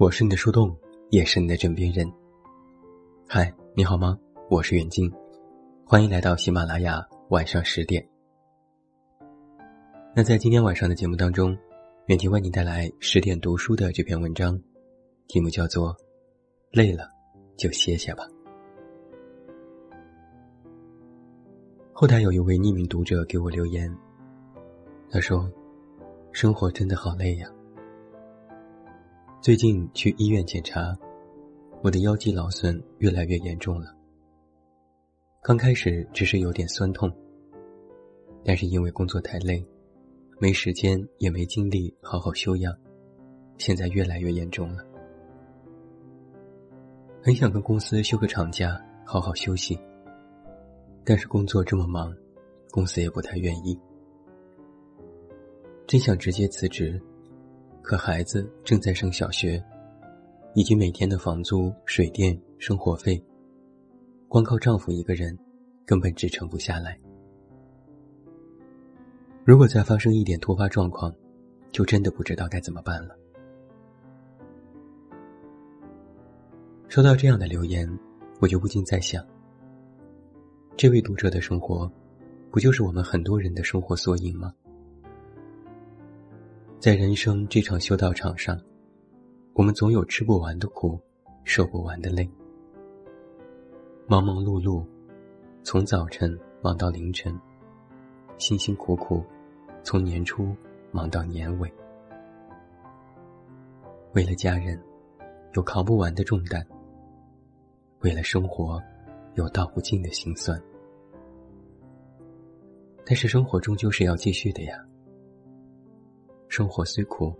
[0.00, 0.74] 我是你的树洞，
[1.10, 2.10] 也是你的枕边人。
[3.28, 4.18] 嗨，你好吗？
[4.48, 5.12] 我是远近，
[5.84, 8.02] 欢迎来到喜马拉雅晚上十点。
[10.16, 11.54] 那在今天晚上的节目当中，
[12.06, 14.58] 远近为你带来十点读书的这篇文章，
[15.28, 15.92] 题目叫做
[16.70, 17.06] 《累了
[17.58, 18.24] 就歇歇吧》。
[21.92, 23.94] 后台有一位匿名读者给我留言，
[25.10, 25.46] 他说
[26.32, 27.46] ：“生活真的好累呀。”
[29.42, 30.94] 最近去医院检查，
[31.82, 33.96] 我的腰肌劳损越来越严重了。
[35.42, 37.10] 刚开始只是有点酸痛，
[38.44, 39.66] 但是因为工作太累，
[40.38, 42.76] 没时间也没精力好好休养，
[43.56, 44.84] 现在越来越严重了。
[47.22, 49.78] 很想跟公司休个长假，好好休息。
[51.02, 52.14] 但是工作这么忙，
[52.70, 53.80] 公司也不太愿意。
[55.86, 57.00] 真想直接辞职。
[57.82, 59.62] 可孩子正在上小学，
[60.54, 63.22] 以及每天的房租、水电、生活费，
[64.28, 65.36] 光靠丈夫一个人，
[65.84, 66.98] 根本支撑不下来。
[69.44, 71.12] 如果再发生一点突发状况，
[71.72, 73.16] 就真的不知道该怎么办了。
[76.88, 77.88] 收到这样的留言，
[78.40, 79.24] 我就不禁在想：
[80.76, 81.90] 这位读者的生活，
[82.50, 84.52] 不就是我们很多人的生活缩影吗？
[86.80, 88.58] 在人生这场修道场上，
[89.52, 90.98] 我们总有吃不完的苦，
[91.44, 92.26] 受不完的累。
[94.06, 94.82] 忙忙碌碌，
[95.62, 97.38] 从早晨忙到凌晨，
[98.38, 99.22] 辛辛苦苦，
[99.82, 100.56] 从年初
[100.90, 101.70] 忙到年尾。
[104.14, 104.82] 为了家人，
[105.52, 106.62] 有扛不完的重担；
[107.98, 108.82] 为了生活，
[109.34, 110.58] 有道不尽的心酸。
[113.04, 114.82] 但是生活终究是要继续的呀。
[116.50, 117.32] 生活虽苦，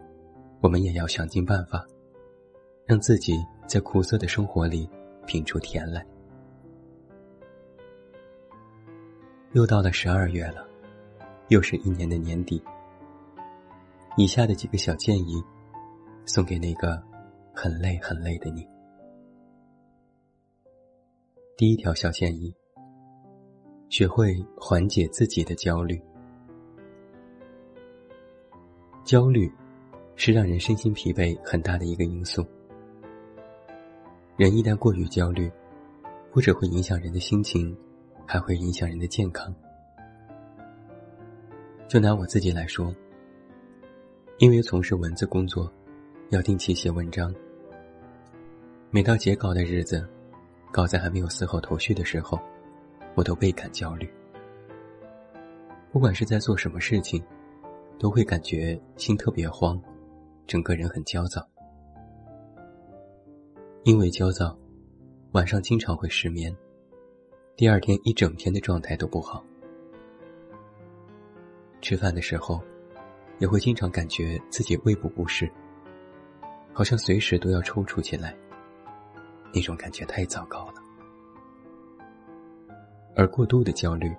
[0.61, 1.85] 我们也要想尽办法，
[2.87, 3.35] 让自己
[3.67, 4.89] 在苦涩的生活里
[5.27, 6.07] 品出甜来。
[9.53, 10.65] 又到了十二月了，
[11.49, 12.63] 又是一年的年底。
[14.17, 15.43] 以下的几个小建议，
[16.25, 17.03] 送给那个
[17.53, 18.65] 很累很累的你。
[21.57, 22.55] 第一条小建议：
[23.89, 26.01] 学会缓解自己的焦虑。
[29.11, 29.53] 焦虑，
[30.15, 32.47] 是让人身心疲惫很大的一个因素。
[34.37, 35.51] 人一旦过于焦虑，
[36.31, 37.77] 不只会影响人的心情，
[38.25, 39.53] 还会影响人的健康。
[41.89, 42.95] 就拿我自己来说，
[44.39, 45.69] 因为从事文字工作，
[46.29, 47.35] 要定期写文章。
[48.93, 50.09] 每到截稿的日子，
[50.71, 52.39] 稿子还没有丝毫头绪的时候，
[53.17, 54.09] 我都倍感焦虑。
[55.91, 57.21] 不管是在做什么事情。
[58.01, 59.79] 都会感觉心特别慌，
[60.47, 61.47] 整个人很焦躁。
[63.85, 64.59] 因为焦躁，
[65.33, 66.51] 晚上经常会失眠，
[67.57, 69.45] 第二天一整天的状态都不好。
[71.83, 72.59] 吃饭的时候，
[73.39, 75.51] 也会经常感觉自己胃部不适，
[76.73, 78.35] 好像随时都要抽搐起来。
[79.53, 80.75] 那种感觉太糟糕了。
[83.15, 84.11] 而过度的焦虑，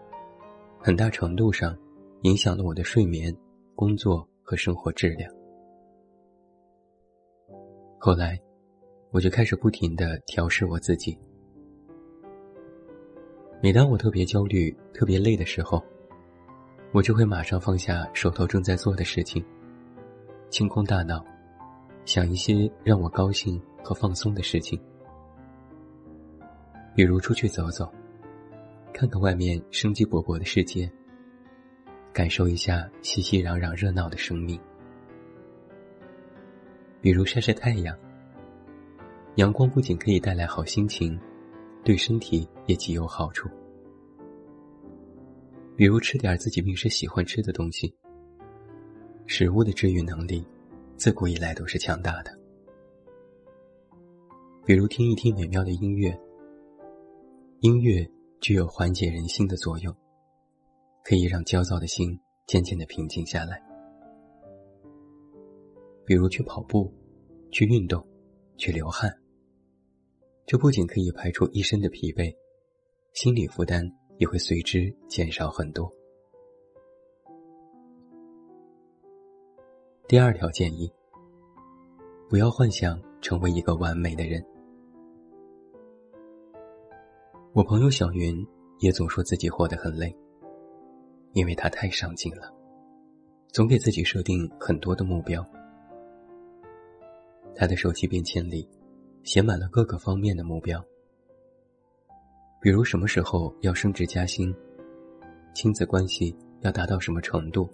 [0.77, 1.75] 很大程度上
[2.21, 3.35] 影响了我的睡眠。
[3.81, 5.27] 工作和生活质量。
[7.97, 8.39] 后来，
[9.09, 11.17] 我就开始不停的调试我自己。
[13.59, 15.83] 每当我特别焦虑、特别累的时候，
[16.93, 19.43] 我就会马上放下手头正在做的事情，
[20.51, 21.25] 清空大脑，
[22.05, 24.79] 想一些让我高兴和放松的事情，
[26.93, 27.91] 比如出去走走，
[28.93, 30.87] 看看外面生机勃勃的世界。
[32.13, 34.59] 感受一下熙熙攘攘、热闹的生命，
[37.01, 37.97] 比如晒晒太阳。
[39.35, 41.17] 阳光不仅可以带来好心情，
[41.85, 43.49] 对身体也极有好处。
[45.77, 47.95] 比如吃点自己平时喜欢吃的东西。
[49.25, 50.45] 食物的治愈能力，
[50.97, 52.37] 自古以来都是强大的。
[54.65, 56.19] 比如听一听美妙的音乐，
[57.61, 58.05] 音乐
[58.41, 59.95] 具有缓解人心的作用。
[61.03, 63.61] 可以让焦躁的心渐渐的平静下来。
[66.05, 66.93] 比如去跑步，
[67.51, 68.05] 去运动，
[68.57, 69.11] 去流汗。
[70.45, 72.35] 这不仅可以排除一身的疲惫，
[73.13, 75.89] 心理负担也会随之减少很多。
[80.07, 80.91] 第二条建议：
[82.27, 84.45] 不要幻想成为一个完美的人。
[87.53, 88.45] 我朋友小云
[88.79, 90.13] 也总说自己活得很累。
[91.33, 92.53] 因为他太上进了，
[93.49, 95.45] 总给自己设定很多的目标。
[97.55, 98.67] 他的手机便签里
[99.23, 100.83] 写满了各个方面的目标，
[102.61, 104.53] 比如什么时候要升职加薪，
[105.53, 107.69] 亲子关系要达到什么程度，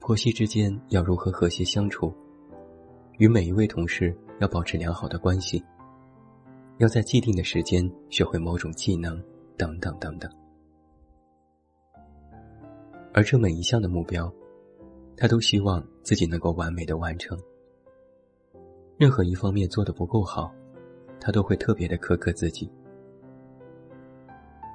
[0.00, 2.12] 婆媳之间要如何和谐相处，
[3.18, 5.62] 与每一位同事要保持良好的关系，
[6.78, 9.22] 要在既定的时间学会某种技能，
[9.56, 10.41] 等等等等。
[13.14, 14.32] 而这每一项的目标，
[15.16, 17.38] 他都希望自己能够完美的完成。
[18.96, 20.54] 任何一方面做的不够好，
[21.20, 22.70] 他都会特别的苛刻自己。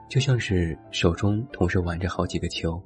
[0.07, 2.81] 就像是手中同时玩着好几个球，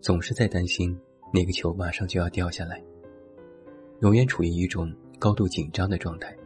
[0.00, 0.98] 总是在担心
[1.32, 2.82] 那个球马上就要掉下来，
[4.00, 6.36] 永远处于一种高度紧张的状态。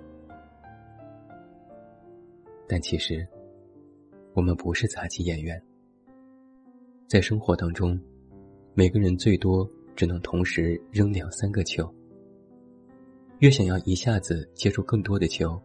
[2.69, 3.27] 但其实，
[4.35, 5.61] 我们不是杂技演员。
[7.09, 7.99] 在生活当中，
[8.75, 9.67] 每个人最多
[9.97, 11.91] 只能同时扔两三个球。
[13.39, 15.59] 越想要一下子接触更多的球，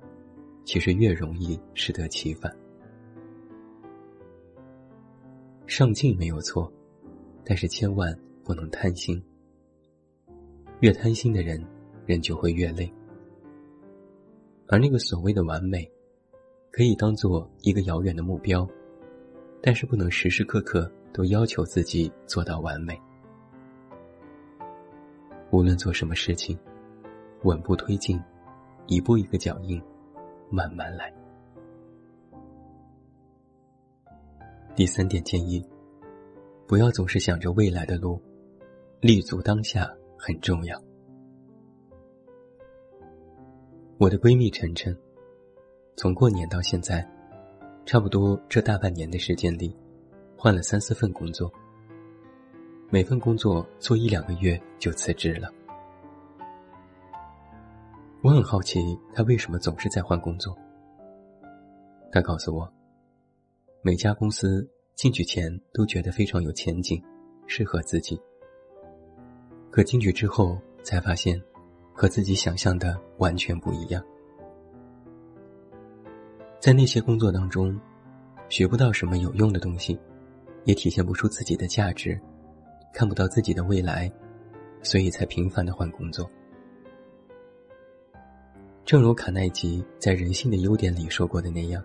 [0.63, 2.49] 其实越容易适得其反。
[5.67, 6.71] 上进没有错，
[7.43, 9.21] 但是千万不能贪心。
[10.79, 11.61] 越贪心的人，
[12.05, 12.89] 人就会越累。
[14.67, 15.91] 而那个所谓的完美，
[16.71, 18.65] 可以当做一个遥远的目标，
[19.61, 20.89] 但是不能时时刻刻。
[21.13, 22.99] 都要求自己做到完美。
[25.51, 26.57] 无论做什么事情，
[27.43, 28.19] 稳步推进，
[28.87, 29.79] 一步一个脚印，
[30.49, 31.13] 慢慢来。
[34.75, 35.63] 第三点建议：
[36.65, 38.19] 不要总是想着未来的路，
[38.99, 39.87] 立足当下
[40.17, 40.81] 很重要。
[43.99, 44.97] 我的闺蜜晨晨，
[45.95, 47.07] 从过年到现在，
[47.85, 49.77] 差不多这大半年的时间里。
[50.43, 51.49] 换了三四份工作，
[52.89, 55.49] 每份工作做一两个月就辞职了。
[58.21, 58.77] 我很好奇
[59.13, 60.53] 他为什么总是在换工作。
[62.11, 62.69] 他告诉我，
[63.81, 67.01] 每家公司进去前都觉得非常有前景，
[67.47, 68.19] 适合自己。
[69.71, 71.41] 可进去之后才发现，
[71.93, 74.03] 和自己想象的完全不一样。
[76.59, 77.79] 在那些工作当中，
[78.49, 79.97] 学不到什么有用的东西。
[80.65, 82.19] 也体现不出自己的价值，
[82.93, 84.11] 看不到自己的未来，
[84.81, 86.29] 所以才频繁的换工作。
[88.85, 91.83] 正如卡耐基在《人性的优点》里说过的那样，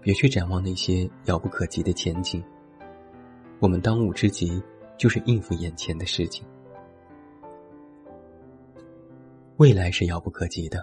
[0.00, 2.42] 别去展望那些遥不可及的前景。
[3.58, 4.62] 我们当务之急
[4.96, 6.44] 就是应付眼前的事情。
[9.58, 10.82] 未来是遥不可及的，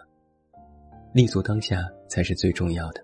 [1.11, 3.03] 立足当下才是最重要的。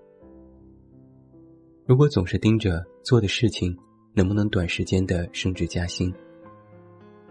[1.88, 3.77] 如果总是盯着做的事情
[4.13, 6.13] 能不能短时间的升职加薪，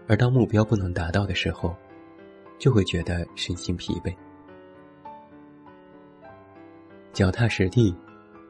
[0.07, 1.75] 而当目标不能达到的时候，
[2.59, 4.15] 就会觉得身心疲惫。
[7.11, 7.95] 脚踏实地，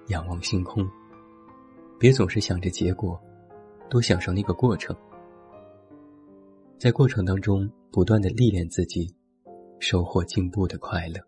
[0.07, 0.85] 仰望星空，
[1.97, 3.17] 别总是想着结果，
[3.89, 4.93] 多享受那个过程。
[6.77, 9.15] 在过程当中不断的历练自己，
[9.79, 11.21] 收获进步的快乐。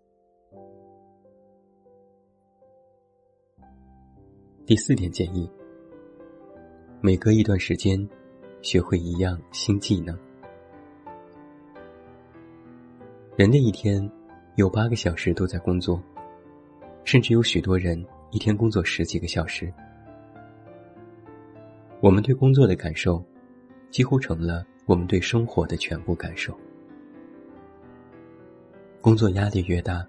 [4.65, 5.49] 第四点建议：
[7.05, 8.09] 每隔一段时间，
[8.63, 10.17] 学会一样新技能。
[13.35, 14.11] 人的一天
[14.55, 16.01] 有八个小时都在工作，
[17.03, 19.71] 甚至有许多人一天工作十几个小时。
[22.01, 23.23] 我们对工作的感受，
[23.91, 26.59] 几乎成了我们对生活的全部感受。
[28.99, 30.03] 工作压力越大，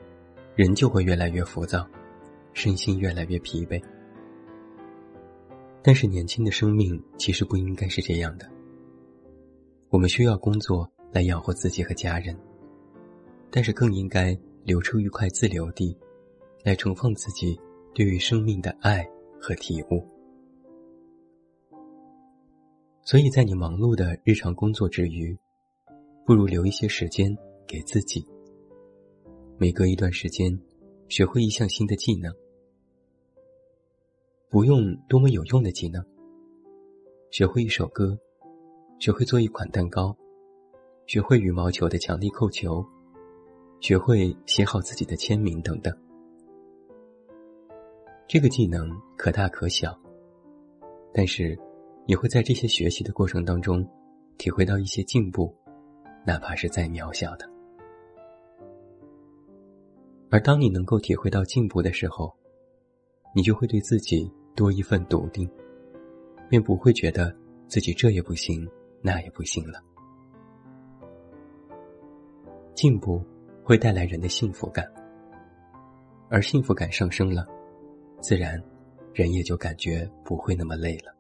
[0.55, 1.87] 人就会越来越浮躁，
[2.55, 3.79] 身心越来越疲惫。
[5.87, 8.51] 但是年轻的生命其实不应该是这样的。
[9.89, 12.37] 我们需要工作来养活自己和家人，
[13.53, 15.97] 但是更应该留出一块自留地，
[16.65, 17.57] 来盛放自己
[17.95, 19.09] 对于生命的爱
[19.41, 20.05] 和体悟。
[23.03, 25.39] 所以在你忙碌的日常工作之余，
[26.25, 27.33] 不如留一些时间
[27.65, 28.27] 给自己。
[29.57, 30.61] 每隔一段时间，
[31.09, 32.35] 学会一项新的技能。
[34.57, 36.03] 不用多么有用的技能，
[37.31, 38.19] 学会一首歌，
[38.99, 40.17] 学会做一款蛋糕，
[41.05, 42.83] 学会羽毛球的强力扣球，
[43.81, 45.95] 学会写好自己的签名等等。
[48.27, 49.95] 这个技能可大可小，
[51.13, 51.55] 但是
[52.07, 53.87] 你会在这些学习的过程当中
[54.39, 55.55] 体会到一些进步，
[56.25, 57.47] 哪怕是再渺小的。
[60.31, 62.35] 而当你能够体会到进步的时候，
[63.35, 65.49] 你就会对自己多一份笃定，
[66.49, 67.33] 便不会觉得
[67.69, 68.67] 自己这也不行，
[69.03, 69.81] 那也不行了。
[72.75, 73.23] 进步
[73.63, 74.91] 会带来人的幸福感，
[76.29, 77.47] 而幸福感上升了，
[78.21, 78.61] 自然，
[79.13, 81.15] 人也就感觉不会那么累了。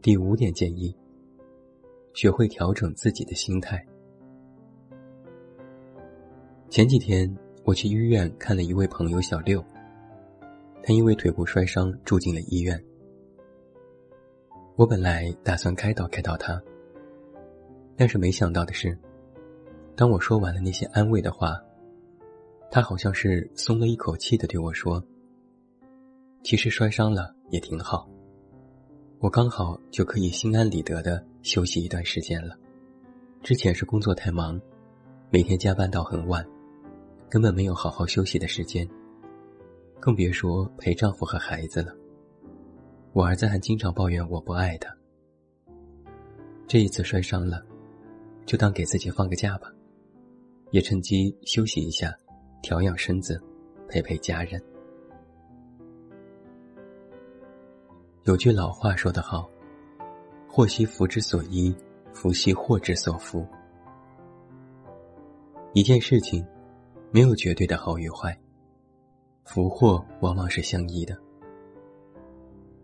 [0.00, 0.94] 第五点建议：
[2.12, 3.86] 学会调整自己的心态。
[6.68, 7.32] 前几天
[7.64, 9.64] 我去医院看了一位朋友小六，
[10.82, 12.82] 他因为腿部摔伤住进了医院。
[14.76, 16.60] 我本来打算开导开导他。
[17.94, 18.98] 但是没想到的是，
[19.94, 21.62] 当我说完了那些安慰的话，
[22.70, 25.00] 他好像是松了一口气的对我说
[26.42, 28.08] ：“其实摔伤了也挺好，
[29.20, 32.56] 我刚好就可以心安理得的休息一段时间了。
[33.42, 34.60] 之前是工作太忙，
[35.30, 36.44] 每天加班到很晚，
[37.32, 38.86] 根本没有好好休息的时间，
[39.98, 41.96] 更别说陪丈夫和孩子了。
[43.14, 44.94] 我儿子还经常抱怨我不爱他。
[46.66, 47.64] 这一次摔伤了。”
[48.44, 49.72] 就当给自己放个假吧，
[50.72, 52.14] 也趁机休息一下，
[52.60, 53.42] 调养身子，
[53.88, 54.62] 陪陪家人。
[58.24, 59.48] 有句老话说得好
[60.46, 61.74] ：“祸兮福之所依，
[62.12, 63.46] 福兮祸之所伏。”
[65.72, 66.44] 一件事情，
[67.12, 68.36] 没有绝对的好与坏，
[69.44, 71.16] 福祸往往是相依的。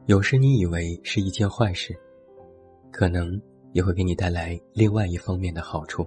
[0.06, 1.98] 有时你以为是一件坏事，
[2.92, 3.40] 可能。
[3.74, 6.04] 也会给你带来另外一方面的好处。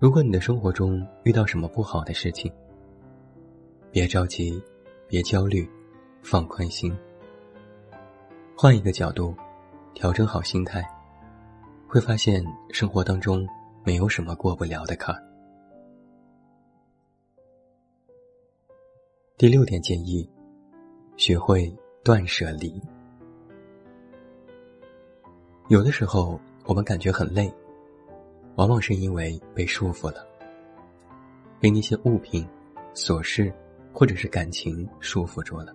[0.00, 2.52] 如果你的生活中遇到什么不好的事情，
[3.92, 4.60] 别着急，
[5.06, 5.70] 别焦虑，
[6.20, 6.92] 放宽心，
[8.56, 9.36] 换一个角度，
[9.94, 10.84] 调整好心态，
[11.86, 13.46] 会发现生活当中
[13.84, 15.22] 没有什么过不了的坎儿。
[19.42, 20.24] 第六点建议：
[21.16, 21.68] 学会
[22.04, 22.80] 断舍离。
[25.66, 27.52] 有的时候，我们感觉很累，
[28.54, 30.24] 往往是因为被束缚了，
[31.58, 32.46] 被那些物品、
[32.94, 33.52] 琐事
[33.92, 35.74] 或者是感情束缚住了。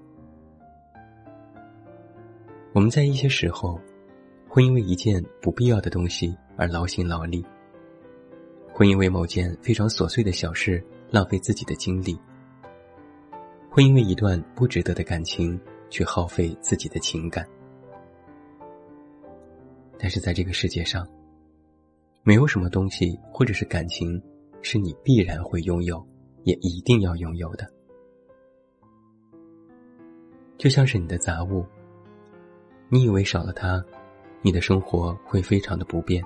[2.71, 3.77] 我们在一些时候，
[4.47, 7.45] 会因为一件不必要的东西而劳心劳力，
[8.71, 10.81] 会因为某件非常琐碎的小事
[11.11, 12.17] 浪费自己的精力，
[13.77, 15.55] 会因为一段不值得的感情
[15.87, 17.47] 去耗费自己的情感。
[19.99, 21.07] 但是在这个世界上，
[22.23, 24.19] 没有什么东西或者是感情，
[24.63, 26.03] 是你必然会拥有，
[26.43, 27.71] 也一定要拥有的。
[30.57, 31.63] 就像是你的杂物，
[32.89, 33.85] 你以为少了它，
[34.41, 36.25] 你的生活会非常的不便。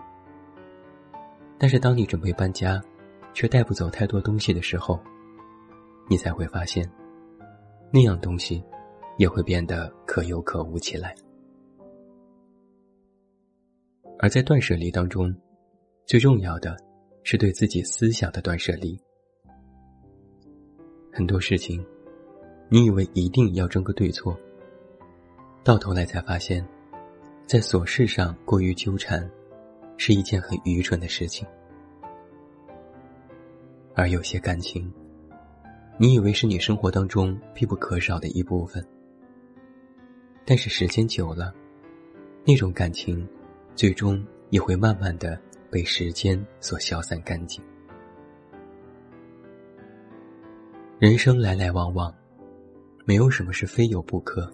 [1.57, 2.81] 但是当你准备搬家，
[3.33, 4.97] 却带不走太多东西的时候，
[6.07, 6.89] 你才会发现，
[7.93, 8.63] 那样东西，
[9.17, 11.13] 也会变得可有可无起来。
[14.17, 15.35] 而在断舍离当中，
[16.05, 16.77] 最重要的
[17.23, 18.97] 是对自己思想的断舍离。
[21.11, 21.85] 很多事情，
[22.69, 24.37] 你以为一定要争个对错，
[25.63, 26.65] 到头来才发现，
[27.45, 29.29] 在琐事上过于纠缠，
[29.97, 31.45] 是一件很愚蠢的事情。
[33.93, 34.89] 而有些感情，
[36.01, 38.83] 你以为是你生活当中必不可少的一部分，
[40.43, 41.53] 但是时间久了，
[42.43, 43.23] 那种感情。
[43.75, 45.39] 最终也会慢慢的
[45.69, 47.63] 被时间所消散干净。
[50.97, 52.11] 人生来来往往，
[53.05, 54.51] 没有什么是非有不可，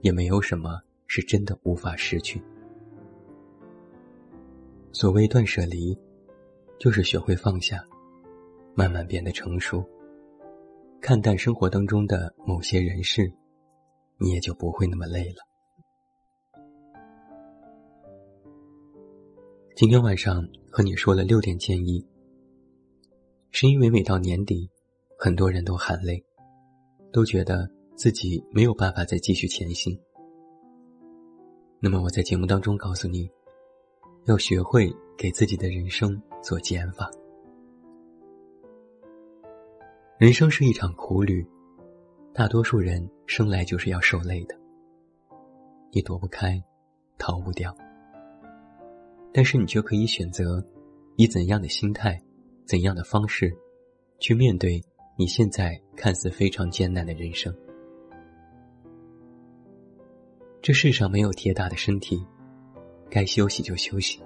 [0.00, 2.42] 也没有什么是真的无法失去。
[4.90, 5.94] 所谓断舍离，
[6.78, 7.84] 就是学会放下，
[8.74, 9.86] 慢慢变得成熟，
[11.02, 13.28] 看淡生活当中的某些人事，
[14.18, 15.42] 你也就不会那么累了。
[19.74, 22.06] 今天晚上和你说了六点建议，
[23.50, 24.70] 是因为每到年底，
[25.18, 26.24] 很多人都喊累，
[27.12, 29.98] 都觉得自己没有办法再继续前行。
[31.80, 33.28] 那么我在节目当中告诉你，
[34.26, 37.10] 要学会给自己的人生做减法。
[40.18, 41.44] 人生是一场苦旅，
[42.32, 44.54] 大多数人生来就是要受累的，
[45.90, 46.62] 你躲不开，
[47.18, 47.74] 逃不掉。
[49.32, 50.64] 但是你却可以选择，
[51.16, 52.22] 以怎样的心态、
[52.66, 53.52] 怎样的方式，
[54.20, 54.80] 去面对
[55.16, 57.52] 你现在看似非常艰难的人生。
[60.60, 62.24] 这世上没有铁打的身体，
[63.10, 64.22] 该休息就休息。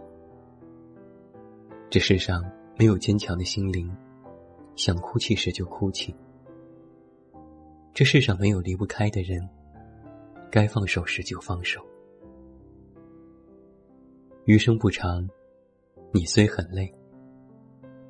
[1.88, 2.44] 这世上
[2.76, 3.90] 没有坚强的心灵，
[4.76, 6.14] 想哭泣时就哭泣。
[7.92, 9.48] 这世上没有离不开的人，
[10.50, 11.84] 该放手时就放手。
[14.44, 15.28] 余生不长，
[16.12, 16.94] 你虽很累，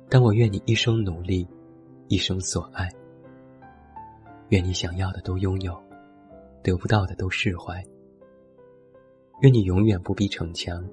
[0.09, 1.47] 但我愿你一生努力，
[2.09, 2.89] 一生所爱。
[4.49, 5.81] 愿你想要的都拥有，
[6.61, 7.83] 得不到的都释怀。
[9.41, 10.87] 愿你永远不必逞强，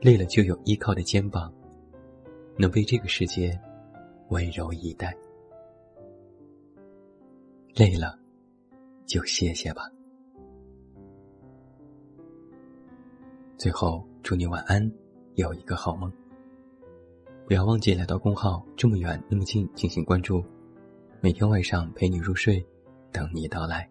[0.00, 1.52] 累了就有依靠的肩膀，
[2.58, 3.58] 能被这个世界
[4.28, 5.16] 温柔以待。
[7.76, 8.18] 累了，
[9.06, 9.90] 就歇歇吧。
[13.56, 14.92] 最后，祝你晚安，
[15.34, 16.12] 有一个好梦。
[17.46, 20.44] 不要忘记来到公号“这么远那么近”进行关注，
[21.20, 22.64] 每天晚上陪你入睡，
[23.12, 23.88] 等你到来。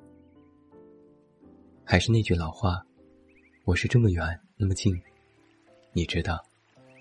[1.83, 2.83] 还是那句老话，
[3.65, 4.93] 我是这么远那么近，
[5.91, 6.39] 你知道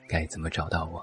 [0.08, 1.02] 该怎么找到我。